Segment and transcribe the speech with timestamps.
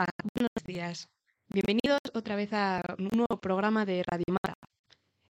[0.00, 1.08] Hola, buenos días.
[1.48, 4.54] Bienvenidos otra vez a un nuevo programa de Radio Mara.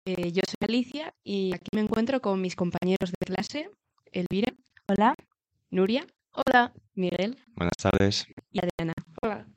[0.05, 3.71] Eh, yo soy Alicia y aquí me encuentro con mis compañeros de clase,
[4.11, 4.53] Elvira.
[4.87, 5.15] Hola.
[5.71, 6.05] Nuria.
[6.33, 6.71] Hola.
[6.93, 7.39] Miguel.
[7.55, 8.27] Buenas tardes.
[8.51, 8.93] Y Adriana.
[9.23, 9.47] Hola.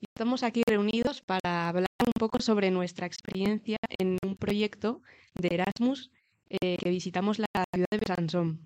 [0.00, 5.02] Y estamos aquí reunidos para hablar un poco sobre nuestra experiencia en un proyecto
[5.34, 6.10] de Erasmus
[6.50, 8.60] eh, que visitamos la ciudad de Besançon.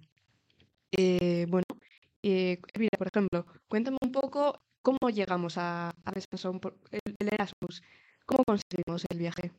[0.93, 1.67] Eh, bueno,
[2.23, 7.83] Elvira, por ejemplo, cuéntame un poco cómo llegamos a, a el Erasmus.
[8.27, 9.53] ¿Cómo conseguimos el viaje?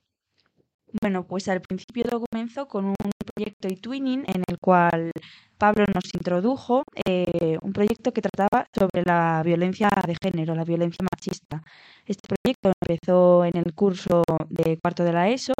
[1.02, 2.95] Bueno, pues al principio todo comenzó con un
[3.36, 5.12] proyecto eTwinning en el cual
[5.58, 11.04] Pablo nos introdujo eh, un proyecto que trataba sobre la violencia de género, la violencia
[11.12, 11.64] machista.
[12.05, 15.53] Este proyecto empezó en el curso de cuarto de la ESO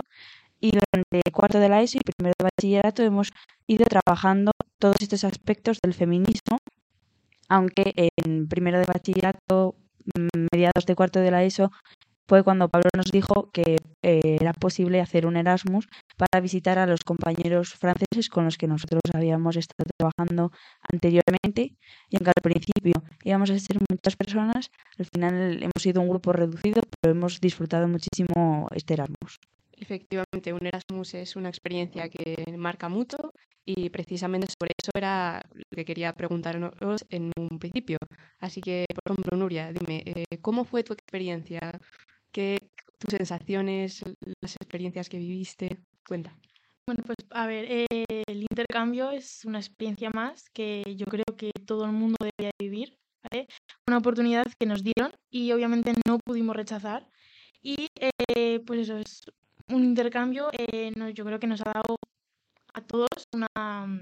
[0.60, 3.32] y durante cuarto de la ESO y primero de bachillerato hemos
[3.66, 6.58] ido trabajando todos estos aspectos del feminismo,
[7.54, 9.76] aunque en primero de bachillerato,
[10.16, 11.70] mm, mediados de cuarto de la ESO,
[12.28, 15.88] fue cuando Pablo nos dijo que eh, era posible hacer un Erasmus
[16.18, 20.52] para visitar a los compañeros franceses con los que nosotros habíamos estado trabajando
[20.92, 21.76] anteriormente
[22.10, 22.94] y aunque al principio
[23.24, 27.88] íbamos a ser muchas personas, al final hemos sido un grupo reducido, pero hemos disfrutado
[27.88, 29.40] muchísimo este Erasmus.
[29.84, 33.18] Efectivamente, un Erasmus es una experiencia que marca mucho
[33.66, 37.98] y precisamente sobre eso era lo que quería preguntaros en un principio.
[38.40, 41.60] Así que, por ejemplo, Nuria, dime, eh, ¿cómo fue tu experiencia?
[42.32, 42.60] ¿Qué
[42.98, 44.04] tus sensaciones,
[44.42, 45.80] las experiencias que viviste?
[46.08, 46.34] Cuenta.
[46.88, 51.52] Bueno, pues a ver, eh, el intercambio es una experiencia más que yo creo que
[51.68, 52.98] todo el mundo debería vivir.
[53.86, 57.10] Una oportunidad que nos dieron y obviamente no pudimos rechazar.
[57.62, 59.24] Y eh, pues eso es
[59.70, 61.98] un intercambio, eh, no, yo creo que nos ha dado
[62.74, 64.02] a todos una,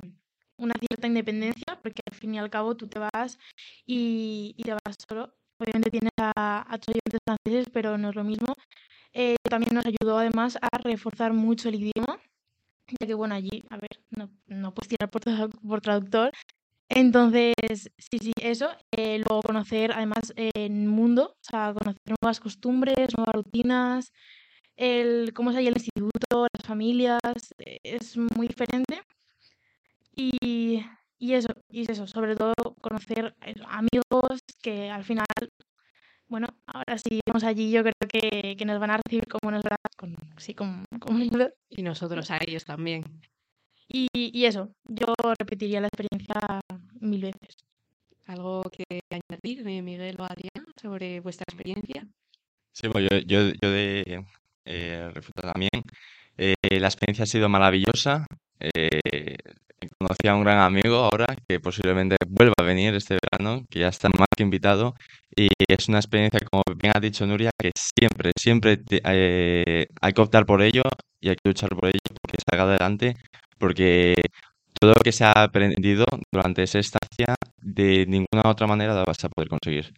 [0.57, 3.37] una cierta independencia, porque al fin y al cabo tú te vas
[3.85, 8.55] y, te vas solo obviamente tienes a, a estudiantes franceses, pero no es lo mismo.
[9.13, 12.19] Eh, también nos ayudó además a reforzar mucho el idioma,
[12.99, 15.21] ya que bueno, allí, a ver, no, no puedes tirar por,
[15.61, 16.31] por traductor.
[16.89, 17.53] Entonces,
[17.97, 18.69] sí, sí, eso.
[18.91, 24.11] Eh, luego conocer además el mundo, conocer nuevas costumbres, nuevas rutinas,
[24.81, 27.19] el cómo es ahí el instituto, las familias,
[27.83, 29.01] es muy diferente.
[30.15, 30.81] Y
[31.21, 35.27] y eso, y eso, sobre todo conocer eh, amigos que al final,
[36.27, 39.61] bueno, ahora sí vamos allí, yo creo que, que nos van a recibir como nos
[39.61, 41.23] van con, sí, como, como
[41.69, 43.03] Y nosotros a ellos también.
[43.87, 46.59] Y, y eso, yo repetiría la experiencia
[46.99, 47.55] mil veces.
[48.25, 52.07] ¿Algo que añadir, Miguel o Adrián, sobre vuestra experiencia?
[52.71, 54.25] Sí, bueno, yo, yo, yo de
[54.71, 55.83] eh, también.
[56.37, 58.25] Eh, la experiencia ha sido maravillosa.
[58.59, 59.35] Eh,
[59.97, 63.87] conocí a un gran amigo ahora que posiblemente vuelva a venir este verano, que ya
[63.89, 64.93] está más que invitado.
[65.35, 70.21] Y es una experiencia, como bien ha dicho Nuria, que siempre, siempre eh, hay que
[70.21, 70.83] optar por ello
[71.19, 73.15] y hay que luchar por ello porque salga adelante,
[73.57, 74.15] porque
[74.79, 79.23] todo lo que se ha aprendido durante esa estancia, de ninguna otra manera la vas
[79.23, 79.93] a poder conseguir.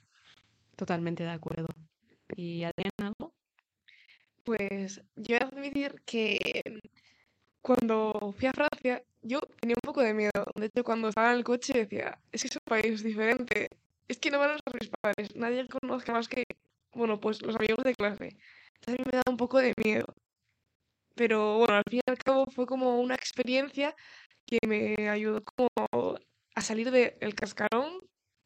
[0.75, 1.67] Totalmente de acuerdo.
[2.35, 3.13] ¿Y Adrián?
[4.43, 6.37] Pues yo voy a admitir que
[7.61, 10.45] cuando fui a Francia, yo tenía un poco de miedo.
[10.55, 13.69] De hecho, cuando estaba en el coche decía, es que es un país diferente.
[14.07, 15.35] Es que no van a ser mis padres.
[15.35, 16.43] Nadie conozca más que,
[16.93, 18.37] bueno, pues los amigos de clase.
[18.75, 20.05] Entonces a mí me da un poco de miedo.
[21.15, 23.95] Pero bueno, al fin y al cabo fue como una experiencia
[24.45, 25.69] que me ayudó como
[26.55, 28.01] a salir del cascarón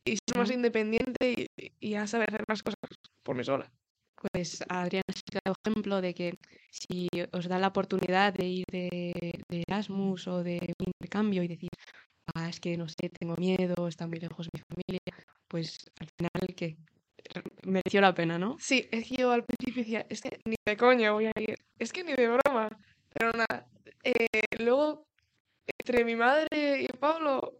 [0.05, 2.77] y ser más independiente y, y a saber hacer las cosas
[3.23, 3.71] por mí sola.
[4.31, 6.39] Pues Adrián es el ejemplo de que
[6.71, 11.47] si os da la oportunidad de ir de, de Erasmus o de un intercambio y
[11.47, 11.69] decir,
[12.33, 15.01] ah, es que no sé, tengo miedo, está muy lejos mi familia,
[15.47, 16.77] pues al final que
[17.63, 18.57] mereció la pena, ¿no?
[18.59, 21.55] Sí, es que yo al principio decía, es que ni de coña voy a ir,
[21.77, 22.69] es que ni de broma,
[23.13, 23.67] pero nada.
[24.03, 24.27] Eh,
[24.59, 25.03] luego,
[25.79, 27.59] entre mi madre y Pablo,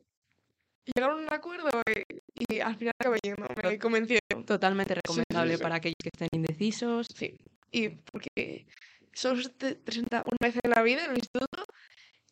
[0.86, 2.04] llegaron a un acuerdo y,
[2.38, 4.46] y al final acabé yendo, me convencieron.
[4.46, 5.64] Totalmente recomendable sí, sí.
[5.64, 7.08] para aquellos que estén indecisos.
[7.16, 7.38] Sí,
[7.72, 8.68] y porque
[9.14, 11.66] solo se te presenta una vez en la vida en el instituto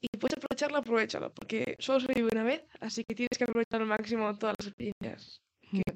[0.02, 3.82] y puedes aprovecharlo, aprovechalo, porque solo se vive una vez, así que tienes que aprovechar
[3.82, 5.42] al máximo todas las experiencias.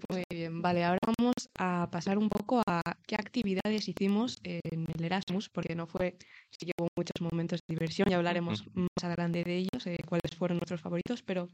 [0.09, 5.05] Muy bien, vale, ahora vamos a pasar un poco a qué actividades hicimos en el
[5.05, 6.17] Erasmus, porque no fue,
[6.49, 10.35] sí que hubo muchos momentos de diversión, ya hablaremos más adelante de ellos, eh, cuáles
[10.35, 11.49] fueron nuestros favoritos, pero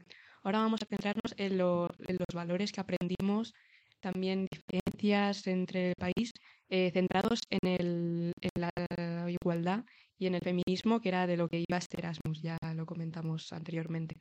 [0.46, 3.52] ahora vamos a centrarnos en, lo, en los valores que aprendimos,
[4.00, 6.32] también diferencias entre el país,
[6.68, 9.84] eh, centrados en, el, en la igualdad
[10.18, 13.52] y en el feminismo, que era de lo que iba este Erasmus, ya lo comentamos
[13.52, 14.16] anteriormente.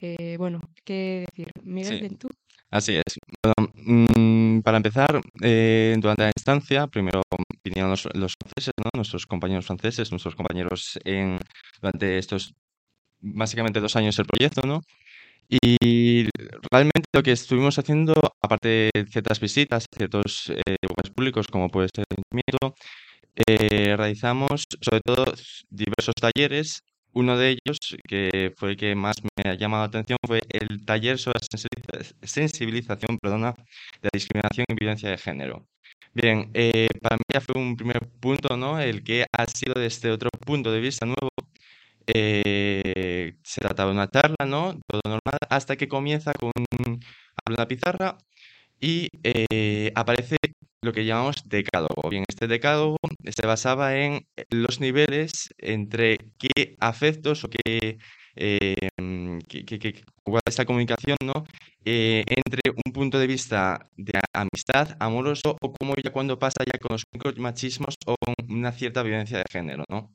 [0.00, 1.48] Eh, bueno, ¿qué decir?
[1.62, 2.16] Miguel, Sí.
[2.16, 2.28] ¿tú?
[2.70, 3.18] Así es.
[3.42, 7.22] Bueno, mm, para empezar, eh, durante la estancia, primero
[7.64, 8.90] vinieron los, los franceses, ¿no?
[8.94, 11.38] Nuestros compañeros franceses, nuestros compañeros en,
[11.80, 12.54] durante estos
[13.20, 14.80] básicamente dos años el proyecto, ¿no?
[15.50, 16.28] Y
[16.70, 18.12] realmente lo que estuvimos haciendo,
[18.42, 22.74] aparte de ciertas visitas a ciertos eh, lugares públicos, como puede ser el ayuntamiento,
[23.48, 25.24] eh, realizamos sobre todo
[25.70, 26.82] diversos talleres.
[27.14, 27.78] Uno de ellos,
[28.08, 32.04] que fue el que más me ha llamado la atención, fue el taller sobre la
[32.28, 33.52] sensibilización perdona,
[34.02, 35.66] de la discriminación y violencia de género.
[36.14, 38.80] Bien, eh, para mí ya fue un primer punto, ¿no?
[38.80, 41.30] El que ha sido desde otro punto de vista nuevo.
[42.14, 44.74] Eh, se trataba de una charla, ¿no?
[44.88, 46.52] Todo normal, hasta que comienza con
[47.48, 48.18] una pizarra
[48.80, 50.36] y eh, aparece
[50.82, 52.08] lo que llamamos decálogo.
[52.10, 57.98] Bien, este decálogo se basaba en los niveles entre qué afectos o qué,
[58.36, 58.76] eh,
[60.46, 61.44] esta comunicación, ¿no?
[61.84, 66.78] Eh, entre un punto de vista de amistad, amoroso, o como ya cuando pasa ya
[66.78, 70.10] con los machismos o con una cierta violencia de género, ¿no?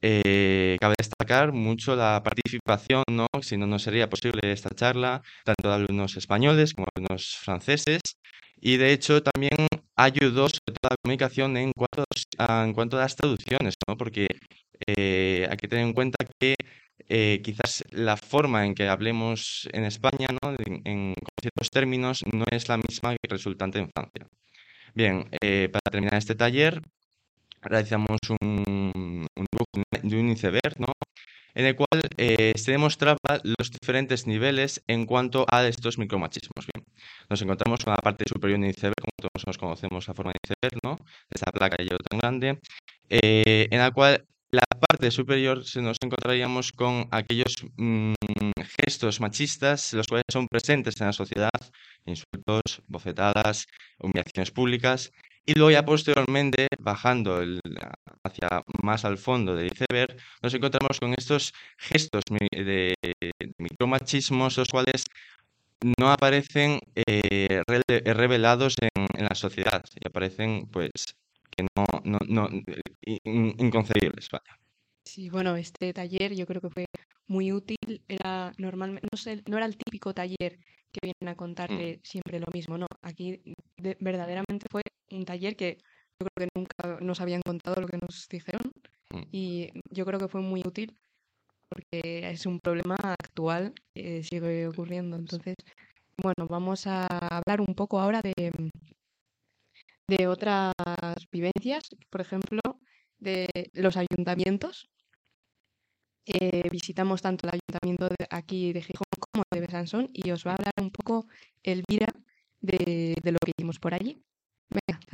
[0.00, 3.26] Eh, cabe destacar mucho la participación, ¿no?
[3.42, 8.00] Si no, no sería posible esta charla, tanto de alumnos españoles como de alumnos franceses.
[8.60, 12.04] Y de hecho también ayudó sobre todo la comunicación en cuanto
[12.38, 13.96] a, en cuanto a las traducciones, ¿no?
[13.96, 14.28] Porque
[14.86, 16.54] eh, hay que tener en cuenta que
[17.08, 20.54] eh, quizás la forma en que hablemos en España, ¿no?
[20.84, 24.26] En, ciertos términos, no es la misma que resultante en Francia.
[24.94, 25.28] Bien,
[25.70, 26.82] para terminar este taller,
[27.62, 29.17] realizamos un,
[30.08, 30.92] de un iceberg, ¿no?
[31.54, 36.66] en el cual eh, se demostraba los diferentes niveles en cuanto a estos micromachismos.
[36.72, 36.86] Bien,
[37.28, 40.38] nos encontramos con la parte superior del iceberg, como todos nos conocemos la forma de
[40.44, 40.96] iceberg, ¿no?
[41.28, 42.60] esa placa de hielo tan grande,
[43.08, 48.14] eh, en la cual la parte superior se nos encontraríamos con aquellos mm,
[48.78, 51.50] gestos machistas, los cuales son presentes en la sociedad,
[52.06, 53.66] insultos, bofetadas,
[53.98, 55.10] humillaciones públicas,
[55.48, 57.40] y luego ya posteriormente, bajando
[58.22, 62.94] hacia más al fondo del iceberg, nos encontramos con estos gestos de,
[63.56, 65.04] micromachismos, los cuales
[65.98, 67.62] no aparecen eh,
[68.04, 70.90] revelados en, la sociedad y aparecen pues
[71.56, 72.48] que no, no, no
[73.24, 74.28] inconcebibles.
[75.06, 76.84] Sí, bueno, este taller yo creo que fue
[77.26, 78.02] muy útil.
[78.06, 80.58] Era normalmente, no, sé, no era el típico taller
[80.92, 82.00] que vienen a contarle mm.
[82.02, 82.86] siempre lo mismo, no.
[83.00, 83.40] Aquí
[83.98, 85.78] verdaderamente fue un taller que
[86.20, 88.72] yo creo que nunca nos habían contado lo que nos dijeron
[89.10, 89.22] mm.
[89.32, 90.96] y yo creo que fue muy útil
[91.68, 95.16] porque es un problema actual que sigue ocurriendo.
[95.16, 95.54] Entonces,
[96.16, 98.32] bueno, vamos a hablar un poco ahora de,
[100.08, 100.72] de otras
[101.30, 102.60] vivencias, por ejemplo,
[103.18, 104.88] de los ayuntamientos.
[106.26, 110.52] Eh, visitamos tanto el ayuntamiento de aquí de Gijón como de Besanzón y os va
[110.52, 111.26] a hablar un poco
[111.62, 112.08] Elvira
[112.60, 114.22] de, de lo que hicimos por allí.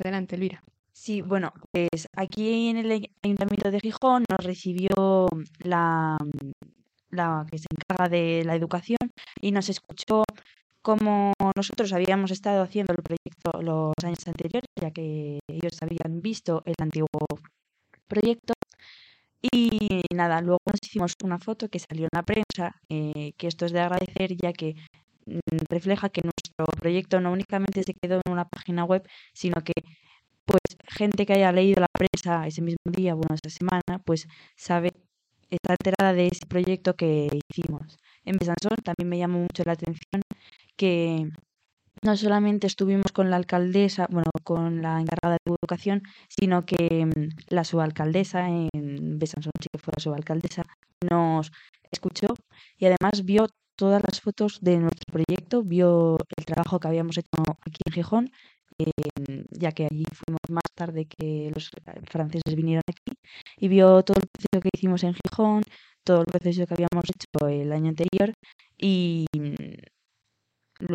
[0.05, 0.63] Adelante, Elvira.
[0.93, 5.29] Sí, bueno, pues aquí en el Ayuntamiento de Gijón nos recibió
[5.61, 6.19] la,
[7.11, 8.99] la que se encarga de la educación
[9.41, 10.25] y nos escuchó
[10.83, 16.63] como nosotros habíamos estado haciendo el proyecto los años anteriores, ya que ellos habían visto
[16.67, 17.09] el antiguo
[18.07, 18.53] proyecto.
[19.53, 23.65] Y nada, luego nos hicimos una foto que salió en la prensa, eh, que esto
[23.67, 24.77] es de agradecer ya que
[25.27, 25.39] Mm,
[25.71, 26.21] refleja que
[26.59, 29.03] nuestro proyecto no únicamente se quedó en una página web,
[29.33, 29.73] sino que
[30.45, 34.93] pues gente que haya leído la prensa ese mismo día, bueno, esa semana, pues sabe,
[35.51, 37.97] está enterada de ese proyecto que hicimos.
[38.25, 40.23] En Besançon también me llamó mucho la atención
[40.77, 41.29] que
[42.03, 47.29] no solamente estuvimos con la alcaldesa, bueno, con la encargada de educación, sino que mm,
[47.49, 50.63] la subalcaldesa en Besançon, sí que fue la subalcaldesa,
[51.11, 51.51] nos
[51.91, 52.29] escuchó
[52.77, 57.43] y además vio todas las fotos de nuestro proyecto, vio el trabajo que habíamos hecho
[57.61, 58.31] aquí en Gijón,
[59.51, 61.71] ya que allí fuimos más tarde que los
[62.11, 63.17] franceses vinieron aquí,
[63.57, 65.63] y vio todo el proceso que hicimos en Gijón,
[66.05, 68.33] todo el proceso que habíamos hecho el año anterior,
[68.77, 69.27] y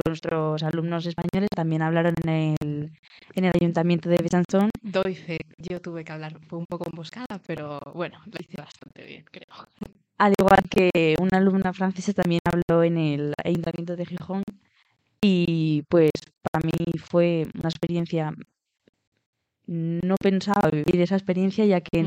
[0.06, 2.92] nuestros alumnos españoles también hablaron en el,
[3.34, 4.70] en el ayuntamiento de Besançon.
[4.82, 9.06] Doy fe, yo tuve que hablar, fue un poco emboscada, pero bueno, lo hice bastante
[9.06, 9.48] bien, creo.
[10.20, 14.44] Al igual que una alumna francesa también habló en el Ayuntamiento de Gijón
[15.22, 16.12] y pues
[16.52, 18.34] para mí fue una experiencia,
[19.68, 22.06] no pensaba vivir esa experiencia ya que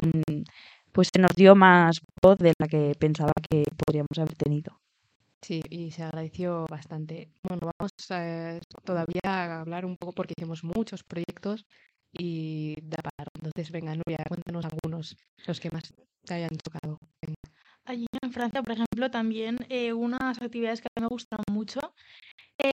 [0.92, 4.78] pues se nos dio más voz de la que pensaba que podríamos haber tenido.
[5.40, 7.30] Sí, y se agradeció bastante.
[7.42, 7.92] Bueno, vamos
[8.84, 11.64] todavía a hablar un poco porque hicimos muchos proyectos
[12.12, 13.28] y da para.
[13.34, 15.16] Entonces, venga, Nuria, cuéntanos algunos,
[15.46, 15.84] los que más
[16.26, 16.98] te hayan tocado.
[17.84, 21.80] Allí en Francia, por ejemplo, también eh, unas actividades que a mí me gustaron mucho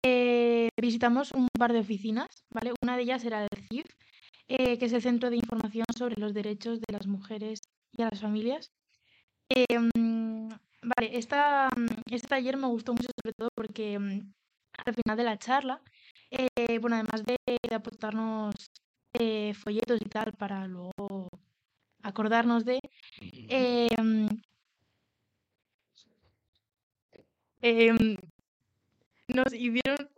[0.02, 2.72] eh, visitamos un par de oficinas, ¿vale?
[2.82, 3.86] Una de ellas era el CIF,
[4.48, 7.60] eh, que es el Centro de Información sobre los Derechos de las Mujeres
[7.92, 8.70] y a las Familias.
[9.48, 10.48] Em,
[10.82, 11.68] vale, esta,
[12.10, 14.32] este taller me gustó mucho sobre todo porque mm,
[14.86, 15.80] al final de la charla,
[16.30, 17.36] eh, bueno, además de,
[17.74, 18.54] aportarnos
[19.18, 21.28] eh, folletos y tal para luego
[22.02, 22.78] acordarnos de,
[23.20, 24.28] em,
[27.62, 28.16] em,
[29.28, 30.08] nos hicieron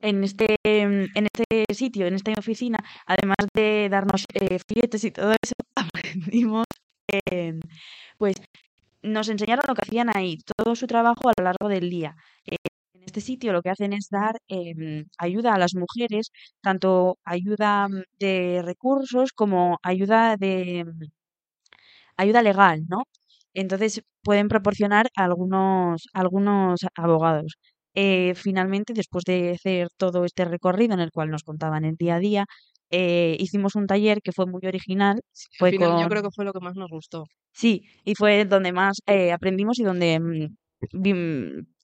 [0.00, 5.32] en este, en este sitio, en esta oficina, además de darnos eh, folletos y todo
[5.42, 6.66] eso, aprendimos,
[7.12, 7.58] eh,
[8.18, 8.36] pues
[9.02, 12.16] nos enseñaron lo que hacían ahí, todo su trabajo a lo largo del día.
[13.08, 16.30] Eh, este sitio lo que hacen es dar em, ayuda a las mujeres,
[16.62, 21.04] tanto ayuda mm, de recursos como ayuda de mm,
[22.16, 23.04] ayuda legal, ¿no?
[23.54, 27.54] Entonces pueden proporcionar algunos, algunos abogados.
[27.94, 32.16] Eh, finalmente, después de hacer todo este recorrido en el cual nos contaban el día
[32.16, 32.44] a día,
[32.90, 35.20] eh, hicimos un taller que fue muy original.
[35.58, 37.24] Fue Yo creo que fue lo que más nos gustó.
[37.52, 40.56] Sí, y fue donde más eh, aprendimos y donde mm,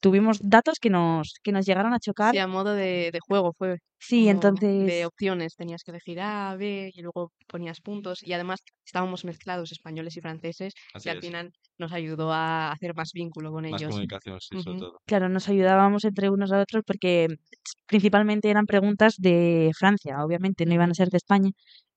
[0.00, 2.32] tuvimos datos que nos, que nos llegaron a chocar.
[2.32, 3.78] Sí, a modo de, de juego fue.
[3.98, 4.86] Sí, entonces...
[4.86, 9.72] De opciones, tenías que elegir A, B y luego ponías puntos y además estábamos mezclados
[9.72, 13.90] españoles y franceses y al final nos ayudó a hacer más vínculo con más ellos.
[13.90, 14.98] comunicación, sí, sobre todo.
[15.06, 17.28] Claro, nos ayudábamos entre unos a otros porque
[17.86, 21.50] principalmente eran preguntas de Francia, obviamente no iban a ser de España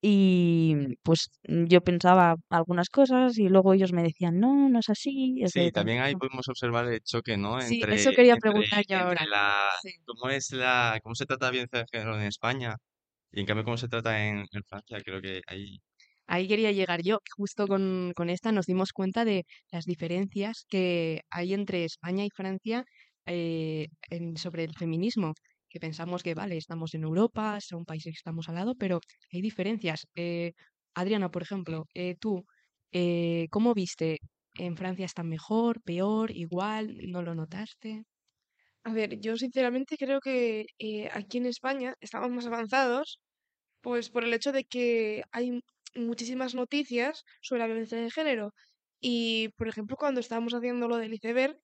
[0.10, 5.42] y pues yo pensaba algunas cosas y luego ellos me decían, no, no es así.
[5.48, 7.60] sí, también ahí podemos observar el choque, ¿no?
[7.60, 9.26] Sí, eso quería preguntar yo ahora.
[10.06, 12.78] ¿Cómo es la, cómo se trata bien en España
[13.34, 15.82] y en cambio cómo se trata en, Francia, creo que ahí...
[16.26, 21.22] Ahí quería llegar yo, justo con, con, esta nos dimos cuenta de las diferencias que
[21.30, 22.86] hay entre España y Francia
[23.26, 25.34] eh, en, sobre el feminismo,
[25.70, 29.00] que pensamos que, vale, estamos en Europa, son países que estamos al lado, pero
[29.32, 30.08] hay diferencias.
[30.16, 30.54] Eh,
[30.96, 32.46] Adriana, por ejemplo, eh, tú,
[33.50, 34.20] ¿cómo viste?
[34.56, 36.98] ¿En Francia está mejor, peor, igual?
[37.08, 38.04] ¿No lo notaste?
[38.84, 43.20] A ver, yo sinceramente creo que eh, aquí en España estamos más avanzados,
[43.82, 45.62] pues por el hecho de que hay
[45.96, 48.54] muchísimas noticias sobre la violencia de género.
[49.00, 51.60] Y, por ejemplo, cuando estábamos haciendo lo del iceberg,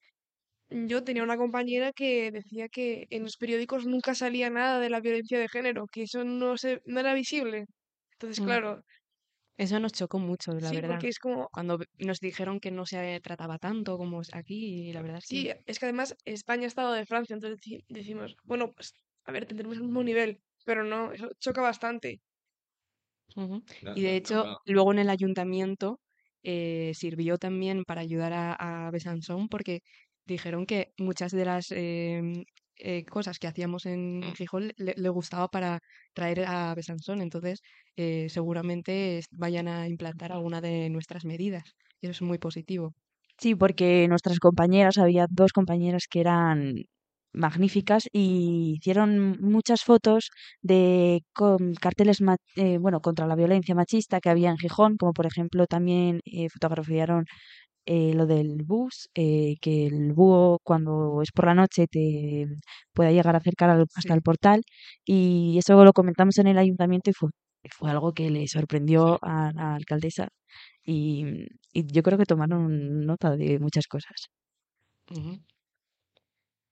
[0.69, 5.01] yo tenía una compañera que decía que en los periódicos nunca salía nada de la
[5.01, 7.65] violencia de género, que eso no se, no era visible.
[8.13, 8.41] Entonces, Mm.
[8.41, 8.83] claro,
[9.57, 11.01] Eso nos chocó mucho, la sí, verdad.
[11.01, 15.01] porque es como, Cuando nos dijeron que no se trataba tanto como aquí, y la
[15.01, 18.35] verdad es sí, que es que además España ha estado de Francia, entonces deci- decimos,
[18.43, 18.93] bueno, pues,
[19.25, 22.21] a ver, tendremos el mismo nivel, pero no, eso choca bastante.
[23.93, 25.99] Y de hecho, luego en el ayuntamiento
[26.43, 29.81] eh, sirvió también para ayudar a, a Besançon porque
[30.25, 32.43] dijeron que muchas de las em,
[32.77, 34.33] eh, cosas que hacíamos en Mm.
[34.33, 35.79] Gijón le, le gustaba para
[36.13, 37.21] traer a Besançon.
[37.21, 37.61] Entonces,
[37.95, 41.75] eh, seguramente vayan a implantar alguna de nuestras medidas.
[42.01, 42.93] Y eso es muy positivo.
[43.39, 46.75] Sí, porque nuestras compañeras, había dos compañeras que eran
[47.33, 50.29] magníficas y hicieron muchas fotos
[50.61, 55.13] de con carteles ma- eh, bueno contra la violencia machista que había en Gijón, como
[55.13, 57.25] por ejemplo también eh, fotografiaron
[57.85, 62.47] eh, lo del bus, eh, que el búho cuando es por la noche te
[62.93, 64.15] pueda llegar a acercar al- hasta Sí.
[64.15, 64.63] el portal
[65.05, 67.29] y eso lo comentamos en el ayuntamiento y fue,
[67.71, 70.27] fue algo que le sorprendió a la alcaldesa
[70.83, 71.25] y,
[71.73, 74.29] y yo creo que tomaron nota de muchas cosas.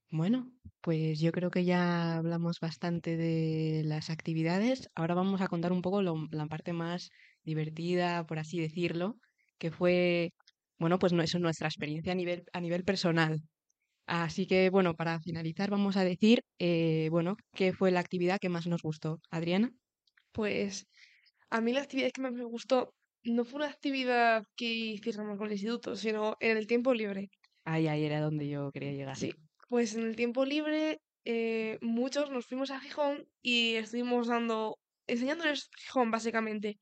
[0.09, 0.51] Bueno,
[0.81, 4.89] pues yo creo que ya hablamos bastante de las actividades.
[4.93, 7.09] Ahora vamos a contar un poco lo- la parte más
[7.43, 9.15] divertida, por así decirlo,
[9.57, 10.33] que fue,
[10.81, 13.39] bueno, pues no, eso es nuestra experiencia a nivel, a nivel personal.
[14.07, 18.49] Así que, bueno, para finalizar vamos a decir, eh, bueno, qué fue la actividad que
[18.49, 19.19] más nos gustó.
[19.29, 19.71] Adriana.
[20.31, 20.87] Pues
[21.51, 25.47] a mí la actividad que más me gustó no fue una actividad que hiciéramos con
[25.47, 27.29] el instituto, sino en el tiempo libre.
[27.63, 29.15] Ahí, ahí era donde yo quería llegar.
[29.15, 29.33] Sí,
[29.69, 35.69] pues en el tiempo libre eh, muchos nos fuimos a Gijón y estuvimos dando, enseñándoles
[35.77, 36.79] Gijón básicamente.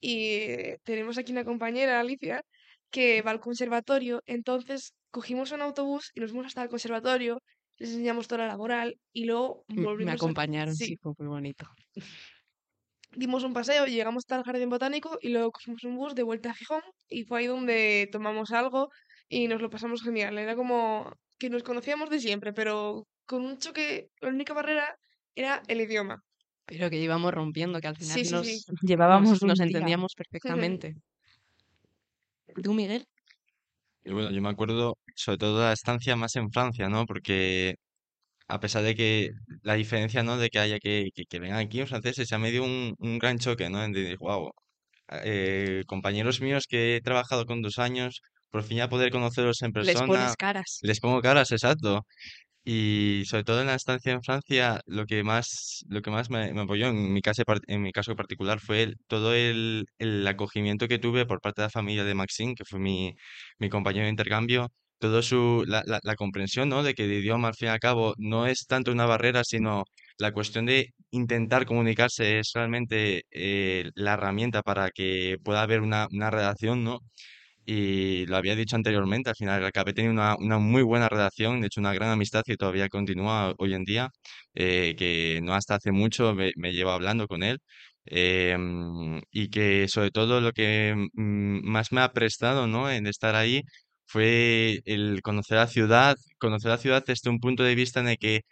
[0.00, 2.42] Y eh, tenemos aquí una compañera, Alicia,
[2.90, 7.40] que va al conservatorio, entonces cogimos un autobús y nos fuimos hasta el conservatorio,
[7.78, 10.14] les enseñamos toda la laboral y luego M- Me volvimos a...
[10.14, 11.66] acompañaron, Sí, sí, fue muy bonito.
[13.12, 16.50] dimos un paseo, llegamos hasta el jardín botánico y luego cogimos un bus de vuelta
[16.50, 18.88] a Gijón y fue ahí donde tomamos algo
[19.28, 20.38] y nos lo pasamos genial.
[20.38, 24.96] Era como que nos conocíamos de siempre, pero con un choque, la única barrera
[25.34, 26.22] era el idioma.
[26.66, 28.72] Pero que íbamos rompiendo, que al final Sí, sí, nos, sí.
[28.82, 30.94] Llevábamos nos, entendíamos perfectamente.
[32.62, 33.06] ¿Tú, Miguel?
[34.04, 37.04] Y bueno, yo me acuerdo sobre todo de la estancia más en Francia, ¿no?
[37.06, 37.74] Porque
[38.48, 39.30] a pesar de que
[39.62, 40.38] la diferencia, ¿no?
[40.38, 43.18] De que haya que, que, que vengan aquí los franceses, ya me dio un, un
[43.18, 43.80] gran choque, ¿no?
[43.88, 44.50] De, wow,
[45.24, 49.72] eh, compañeros míos que he trabajado con dos años, por fin ya poder conocerlos en
[49.74, 50.78] Les persona, pones caras.
[50.82, 52.06] les pongo caras, exacto.
[52.70, 56.50] Y sobre todo en la estancia en Francia, lo que más, lo que más me,
[56.60, 61.24] apoyó en mi caso, en mi caso particular fue todo el, el acogimiento que tuve
[61.24, 63.14] por parte de la familia de Maxine, que fue mi,
[63.58, 66.82] mi compañero de intercambio, todo su, la, la, la comprensión, ¿no?
[66.82, 69.84] De que el idioma, al fin y al cabo, no es tanto una barrera, sino
[70.18, 76.06] la cuestión de intentar comunicarse es realmente eh, la herramienta para que pueda haber una,
[76.12, 76.98] una relación, ¿no?
[77.70, 81.66] Y lo había dicho anteriormente, al final acabé teniendo una, una muy buena relación, de
[81.66, 84.08] hecho una gran amistad que todavía continúa hoy en día,
[84.54, 87.58] eh, que no hasta hace mucho me, me llevo hablando con él,
[88.06, 88.56] eh,
[89.30, 92.90] y que sobre todo lo que mm, más me ha prestado, ¿no?
[92.90, 93.62] en estar ahí
[94.06, 98.16] fue el conocer la ciudad, conocer la ciudad desde un punto de vista en el
[98.18, 98.42] que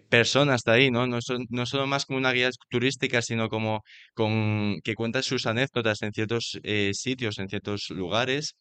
[0.00, 1.06] personas hasta ahí, ¿no?
[1.06, 3.82] No son, no solo más como una guía turística, sino como
[4.14, 8.56] con que cuenta sus anécdotas en ciertos eh, sitios, en ciertos lugares.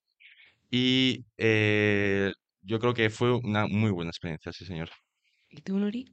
[0.70, 4.90] Y eh, yo creo que fue una muy buena experiencia, sí, señor.
[5.50, 6.06] ¿Y tú, Nuri?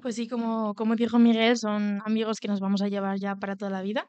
[0.00, 3.56] Pues sí, como, como dijo Miguel, son amigos que nos vamos a llevar ya para
[3.56, 4.08] toda la vida.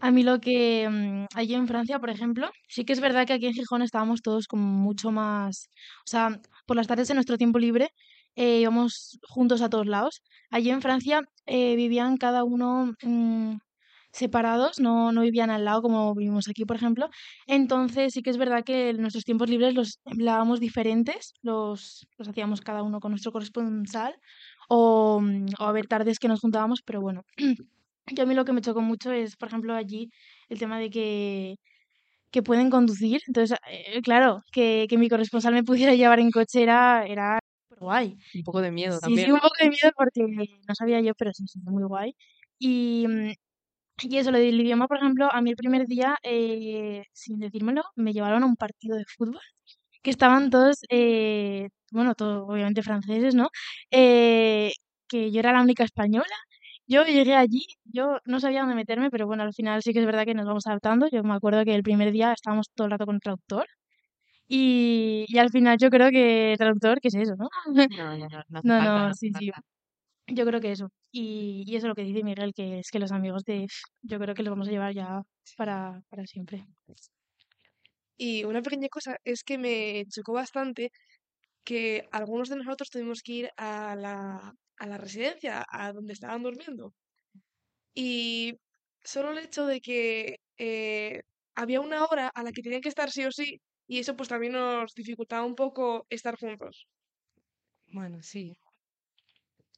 [0.00, 3.34] A mí lo que mm, allí en Francia, por ejemplo, sí que es verdad que
[3.34, 5.68] aquí en Gijón estábamos todos como mucho más,
[6.00, 7.90] o sea, por las tardes en nuestro tiempo libre
[8.36, 10.22] eh, íbamos juntos a todos lados.
[10.50, 13.56] Allí en Francia eh, vivían cada uno mm,
[14.12, 17.08] separados, no, no vivían al lado como vivimos aquí, por ejemplo.
[17.46, 22.60] Entonces sí que es verdad que nuestros tiempos libres los empleábamos diferentes, los, los hacíamos
[22.60, 24.14] cada uno con nuestro corresponsal
[24.68, 27.22] o, mm, o a ver tardes que nos juntábamos, pero bueno.
[28.06, 30.10] Yo a mí lo que me chocó mucho es, por ejemplo, allí
[30.50, 31.56] el tema de que,
[32.30, 33.20] que pueden conducir.
[33.28, 37.38] Entonces, eh, claro, que, que mi corresponsal me pudiera llevar en coche era, era
[37.74, 38.16] súper guay.
[38.34, 39.26] Un poco de miedo también.
[39.26, 40.22] sí, un poco de miedo porque
[40.68, 42.14] no sabía yo, pero sí, sí, muy guay.
[42.58, 43.32] Y, mm,
[44.04, 47.82] y eso, lo del idioma, por ejemplo, a mí el primer día, eh, sin decírmelo,
[47.96, 49.40] me llevaron a un partido de fútbol
[50.02, 53.48] que estaban todos, eh, bueno, todos obviamente franceses, ¿no?
[53.90, 54.72] Eh,
[55.08, 56.26] que yo era la única española.
[56.86, 60.06] Yo llegué allí, yo no sabía dónde meterme, pero bueno, al final sí que es
[60.06, 61.08] verdad que nos vamos adaptando.
[61.10, 63.66] Yo me acuerdo que el primer día estábamos todo el rato con el traductor
[64.48, 67.48] y, y al final yo creo que traductor, ¿qué es eso, no?
[67.88, 69.50] No, no, no, no No, falta, sí, sí.
[70.28, 70.88] Yo creo que eso.
[71.12, 73.66] Y, y eso es lo que dice Miguel, que es que los amigos de...
[74.02, 75.22] Yo creo que los vamos a llevar ya
[75.56, 76.66] para, para siempre.
[78.16, 80.90] Y una pequeña cosa es que me chocó bastante
[81.64, 86.42] que algunos de nosotros tuvimos que ir a la, a la residencia, a donde estaban
[86.42, 86.94] durmiendo.
[87.94, 88.54] Y
[89.02, 91.22] solo el hecho de que eh,
[91.54, 94.28] había una hora a la que tenían que estar sí o sí, y eso pues
[94.28, 96.88] también nos dificultaba un poco estar juntos.
[97.92, 98.58] Bueno, sí.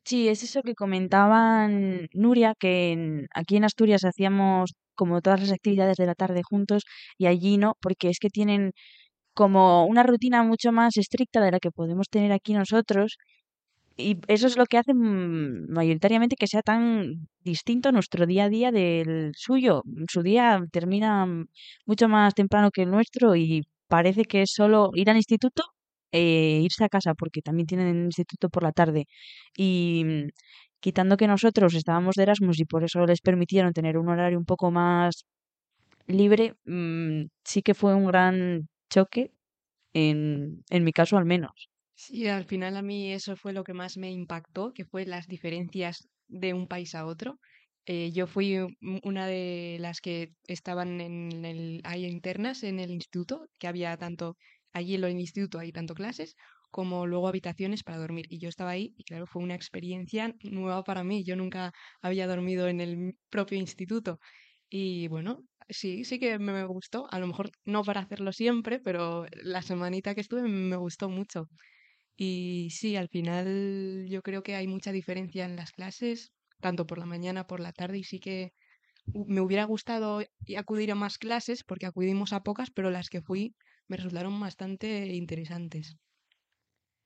[0.04, 5.52] Sí, es eso que comentaban Nuria, que en- aquí en Asturias hacíamos como todas las
[5.52, 6.84] actividades de la tarde juntos
[7.18, 8.72] y allí no, porque es que tienen
[9.34, 13.18] como una rutina mucho más estricta de la que podemos tener aquí nosotros
[13.96, 18.48] y eso es lo que hace mm, mayoritariamente que sea tan distinto nuestro día a
[18.50, 19.82] día del suyo.
[20.10, 21.46] Su día termina mm,
[21.86, 25.62] mucho más temprano que el nuestro y parece que es solo ir al instituto
[26.12, 29.06] e irse a casa, porque también tienen instituto por la tarde.
[29.56, 30.28] Y mm,
[30.80, 34.44] quitando que nosotros estábamos de Erasmus y por eso les permitieron tener un horario un
[34.46, 35.24] poco más
[36.06, 39.32] libre, mm, sí que fue un gran choque,
[39.94, 41.70] en, en mi caso al menos.
[41.94, 45.26] Sí, al final a mí eso fue lo que más me impactó, que fue las
[45.26, 47.38] diferencias de un país a otro.
[47.86, 48.58] Eh, yo fui
[49.04, 54.36] una de las que estaban en el, ahí internas en el instituto, que había tanto,
[54.72, 56.34] allí en el instituto hay tanto clases
[56.70, 58.26] como luego habitaciones para dormir.
[58.28, 61.24] Y yo estaba ahí y claro, fue una experiencia nueva para mí.
[61.24, 61.72] Yo nunca
[62.02, 64.18] había dormido en el propio instituto.
[64.68, 67.06] Y bueno, sí, sí que me gustó.
[67.12, 71.48] A lo mejor no para hacerlo siempre, pero la semanita que estuve me gustó mucho.
[72.16, 76.32] Y sí, al final yo creo que hay mucha diferencia en las clases,
[76.66, 78.52] tanto por la mañana, por la tarde, y sí que
[79.34, 80.08] me hubiera gustado
[80.62, 83.54] acudir a más clases, porque acudimos a pocas, pero las que fui
[83.88, 84.88] me resultaron bastante
[85.22, 85.96] interesantes.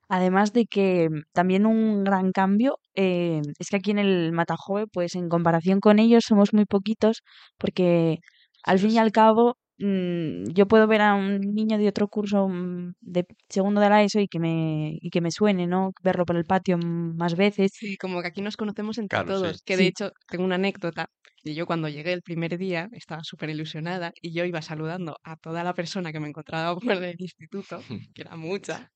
[0.08, 4.86] Además de que mm, también un gran cambio eh, es que aquí en el Matajoe,
[4.86, 7.22] pues en comparación con ellos somos muy poquitos,
[7.58, 8.18] porque
[8.64, 12.92] al fin y al cabo yo puedo ver a un niño de otro curso mm,
[13.00, 15.92] de segundo de la ESO y que me, y que me suene, ¿no?
[16.02, 17.70] Verlo por el patio mm, más veces.
[17.74, 19.42] Sí, como que aquí nos conocemos entre Claro, sí.
[19.42, 19.62] todos.
[19.62, 19.88] Que de Sí.
[19.88, 21.06] hecho, tengo una anécdota.
[21.42, 25.36] Y yo cuando llegué el primer día estaba súper ilusionada y yo iba saludando a
[25.36, 27.78] toda la persona que me encontraba por el instituto,
[28.14, 28.90] que era mucha.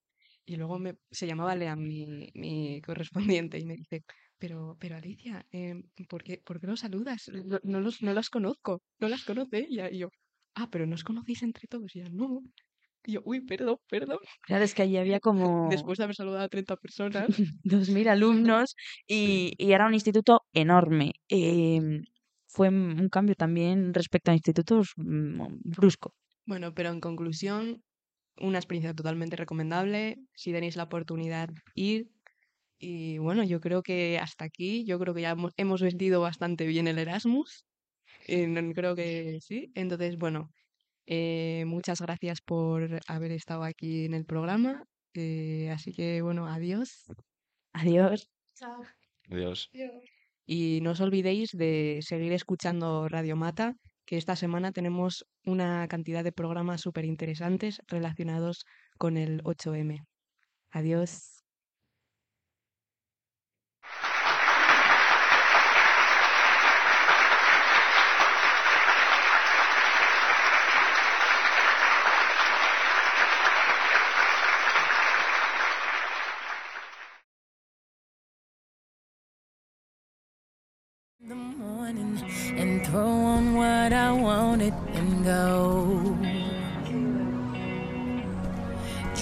[0.44, 4.02] Y luego me, se llamaba Lea, mi, mi correspondiente, y me dice,
[4.38, 7.30] pero, pero Alicia, em, ¿por qué, por qué los saludas?
[7.32, 9.88] No, no los, no las conozco, no las conoce ella.
[9.90, 10.08] Y yo,
[10.54, 11.94] ah, pero ¿no os conocéis entre todos?
[11.94, 12.42] Y ella, no.
[13.06, 14.18] Y yo, uy, perdón, perdón.
[14.42, 17.28] Claro, es que allí había como Después de haber saludado a 30 personas.
[17.64, 18.74] 2.000 alumnos
[19.06, 21.12] y, y era un instituto enorme.
[21.28, 22.02] Em,
[22.48, 26.14] fue un cambio también respecto a institutos mm, brusco.
[26.46, 27.82] Bueno, pero en conclusión,
[28.38, 30.16] una experiencia totalmente recomendable.
[30.34, 32.10] Si tenéis la oportunidad, ir.
[32.78, 36.66] Y bueno, yo creo que hasta aquí, yo creo que ya hemos, hemos vendido bastante
[36.66, 37.64] bien el Erasmus.
[38.26, 39.70] Eh, no- creo que sí.
[39.74, 40.50] Entonces, bueno,
[41.06, 44.84] eh, muchas gracias por haber estado aquí en el programa.
[45.14, 47.04] Eh, así que, bueno, adiós.
[47.72, 48.28] Adiós.
[48.54, 48.82] Chao.
[49.30, 49.70] Adiós.
[50.46, 56.22] Y no os olvidéis de seguir escuchando Radio Mata, que esta semana tenemos una cantidad
[56.22, 58.64] de programas súper interesantes relacionados
[58.98, 60.04] con el 8M.
[60.70, 61.33] Adiós.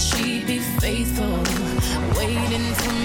[0.00, 1.36] She'd be faithful,
[2.16, 2.99] waiting for